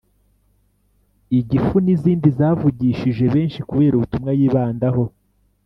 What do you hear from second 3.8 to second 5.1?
ubutumwa yibandaho